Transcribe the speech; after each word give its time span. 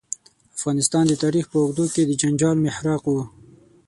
افغانستان 0.57 1.03
د 1.07 1.13
تاریخ 1.23 1.45
په 1.51 1.57
اوږدو 1.63 1.85
کې 1.93 2.01
د 2.05 2.11
جنجال 2.21 2.57
محراق 2.65 3.03
و. 3.09 3.15